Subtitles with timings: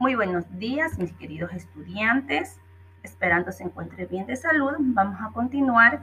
[0.00, 2.58] Muy buenos días, mis queridos estudiantes.
[3.02, 6.00] Esperando se encuentre bien de salud, vamos a continuar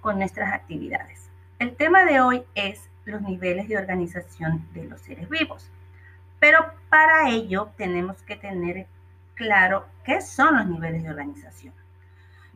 [0.00, 1.28] con nuestras actividades.
[1.58, 5.72] El tema de hoy es los niveles de organización de los seres vivos.
[6.38, 8.86] Pero para ello tenemos que tener
[9.34, 11.74] claro qué son los niveles de organización.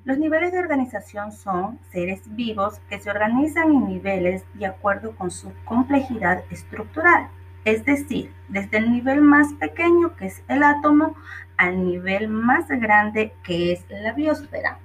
[0.04, 5.32] Los niveles de organización son seres vivos que se organizan en niveles de acuerdo con
[5.32, 7.29] su complejidad estructural
[7.64, 11.14] es decir, desde el nivel más pequeño, que es el átomo,
[11.57, 14.79] al nivel más grande, que es la biosfera.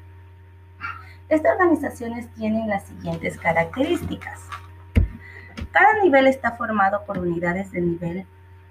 [1.29, 4.47] Estas organizaciones tienen las siguientes características.
[5.71, 8.25] Cada nivel está formado por unidades de nivel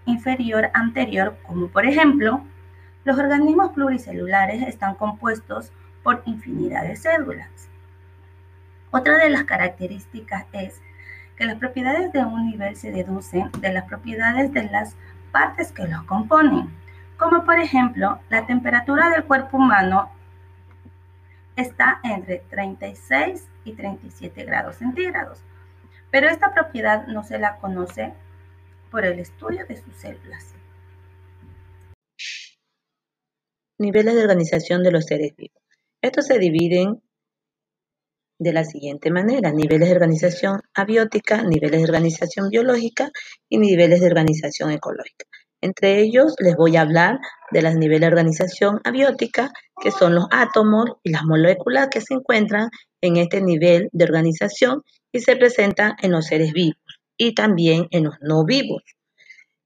[0.07, 2.43] inferior anterior, como por ejemplo,
[3.05, 7.69] los organismos pluricelulares están compuestos por infinidad de células.
[8.91, 10.81] Otra de las características es
[11.37, 14.97] que las propiedades de un nivel se deducen de las propiedades de las
[15.33, 16.71] partes que los componen,
[17.19, 20.11] como por ejemplo la temperatura del cuerpo humano
[21.57, 25.41] está entre 36 y 37 grados centígrados,
[26.11, 28.13] pero esta propiedad no se la conoce
[28.91, 30.55] por el estudio de sus células.
[33.79, 35.63] Niveles de organización de los seres vivos.
[36.01, 37.03] Estos se dividen
[38.39, 43.11] de la siguiente manera: niveles de organización abiótica, niveles de organización biológica
[43.49, 45.27] y niveles de organización ecológica.
[45.63, 47.19] Entre ellos les voy a hablar
[47.51, 49.51] de los niveles de organización abiótica,
[49.83, 52.69] que son los átomos y las moléculas que se encuentran
[53.01, 56.77] en este nivel de organización y se presentan en los seres vivos
[57.17, 58.83] y también en los no vivos.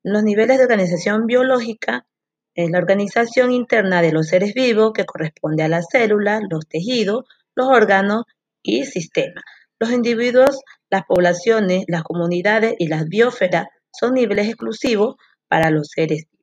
[0.03, 2.07] Los niveles de organización biológica
[2.55, 7.25] es la organización interna de los seres vivos que corresponde a las células, los tejidos,
[7.55, 8.25] los órganos
[8.63, 9.43] y sistema.
[9.79, 15.17] Los individuos, las poblaciones, las comunidades y las biosferas son niveles exclusivos
[15.49, 16.41] para los seres vivos.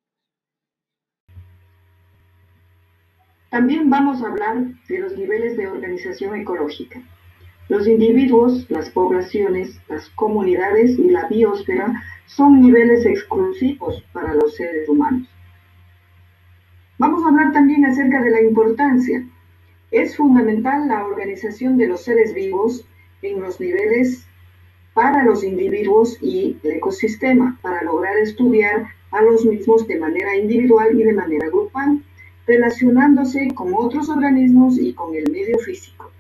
[3.50, 4.58] También vamos a hablar
[4.90, 7.02] de los niveles de organización ecológica.
[7.70, 14.88] Los individuos, las poblaciones, las comunidades y la biosfera son niveles exclusivos para los seres
[14.90, 15.28] humanos.
[16.98, 19.24] Vamos a hablar también acerca de la importancia
[19.92, 22.86] es fundamental la organización de los seres vivos
[23.22, 24.26] en los niveles
[24.94, 31.00] para los individuos y el ecosistema para lograr estudiar a los mismos de manera individual
[31.00, 32.04] y de manera grupal,
[32.46, 36.12] relacionándose con otros organismos y con el medio físico.